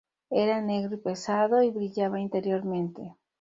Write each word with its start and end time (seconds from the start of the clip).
Era 0.31 0.61
negro 0.61 0.95
y 0.95 0.97
pesado, 0.97 1.61
y 1.61 1.69
brillaba 1.69 2.19
interiormente. 2.19 3.15